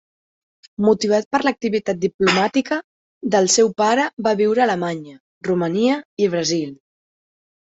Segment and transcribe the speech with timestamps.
[0.85, 2.77] Motivat per l'activitat diplomàtica
[3.35, 5.15] del seu pare va viure a Alemanya,
[5.51, 6.75] Romania i Brasil.